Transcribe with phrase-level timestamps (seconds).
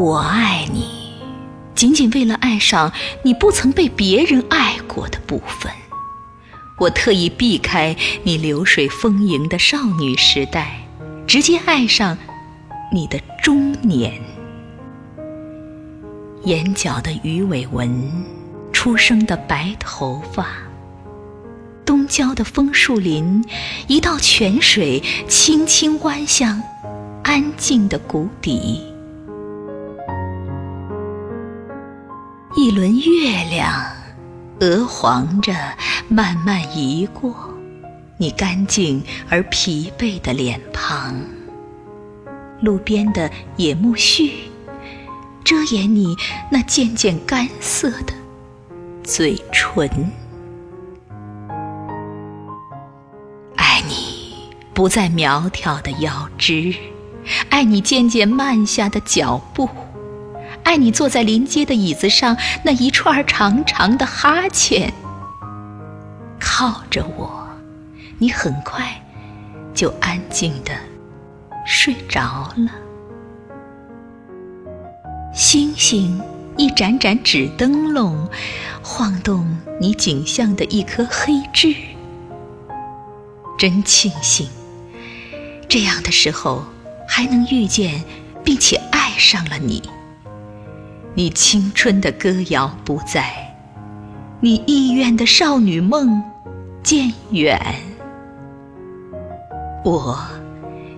[0.00, 1.12] 我爱你，
[1.74, 2.90] 仅仅为了爱上
[3.22, 5.70] 你不曾被别人爱过的部分。
[6.78, 10.88] 我特意避开你流水丰盈的少女时代，
[11.26, 12.16] 直接爱上
[12.90, 14.18] 你的中年。
[16.44, 18.10] 眼角的鱼尾纹，
[18.72, 20.46] 出生的白头发，
[21.84, 23.44] 东郊的枫树林，
[23.86, 26.62] 一道泉水轻轻弯向
[27.22, 28.89] 安静的谷底。
[32.56, 33.72] 一轮月亮，
[34.58, 35.54] 鹅黄着，
[36.08, 37.32] 慢慢移过
[38.16, 41.14] 你干净而疲惫的脸庞。
[42.60, 44.32] 路边的野苜蓿，
[45.44, 46.16] 遮掩你
[46.50, 48.12] 那渐渐干涩的
[49.04, 49.88] 嘴唇。
[53.54, 54.34] 爱你
[54.74, 56.74] 不再苗条的腰肢，
[57.48, 59.68] 爱你渐渐慢下的脚步。
[60.62, 64.92] 爱你坐在临街的椅子上那一串长长的哈欠，
[66.38, 67.48] 靠着我，
[68.18, 69.02] 你很快
[69.74, 70.72] 就安静的
[71.66, 72.70] 睡着了。
[75.32, 76.20] 星星
[76.56, 78.28] 一盏盏纸灯笼，
[78.82, 81.74] 晃动你颈项的一颗黑痣。
[83.58, 84.48] 真庆幸，
[85.68, 86.64] 这样的时候
[87.08, 88.02] 还能遇见，
[88.44, 89.82] 并且爱上了你。
[91.20, 93.54] 你青春的歌谣不在，
[94.40, 96.22] 你意愿的少女梦
[96.82, 97.60] 渐远。
[99.84, 100.18] 我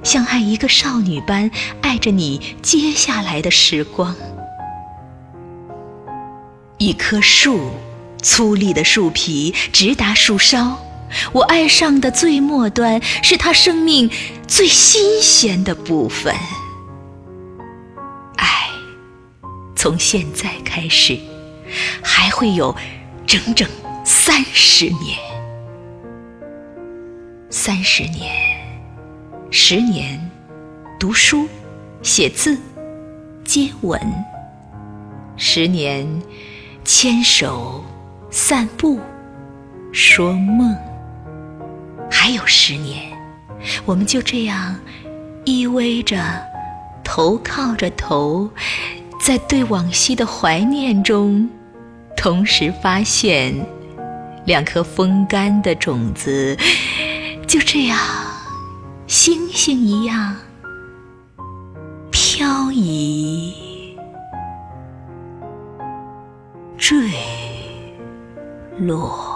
[0.05, 4.15] 像爱一个少女般爱着你接下来的时光。
[6.79, 7.73] 一棵树，
[8.23, 10.79] 粗粝的树皮直达树梢，
[11.33, 14.09] 我爱上的最末端是它生命
[14.47, 16.33] 最新鲜的部分。
[19.83, 21.19] 从现在开始，
[22.05, 22.73] 还会有
[23.27, 23.69] 整整
[24.05, 25.19] 三十年。
[27.51, 28.33] 三十年，
[29.51, 30.31] 十年，
[31.01, 31.49] 读书、
[32.01, 32.57] 写字、
[33.45, 33.99] 接吻；
[35.37, 36.07] 十年，
[36.85, 37.85] 牵手、
[38.31, 39.01] 散步、
[39.93, 40.77] 说梦；
[42.09, 43.13] 还有十年，
[43.85, 44.77] 我们就这样
[45.45, 46.23] 依偎着，
[47.03, 48.49] 头靠着头。
[49.23, 51.49] 在对往昔的怀念中，
[52.17, 53.55] 同时发现
[54.47, 56.59] 两颗风干的种子，
[57.47, 57.97] 就这样
[59.07, 60.37] 星星一样
[62.11, 63.97] 飘移、
[66.77, 67.09] 坠
[68.77, 69.32] 落。